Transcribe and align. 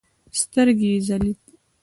سترګې 0.39 0.87
يې 0.91 0.99
ځلېدې. 1.07 1.51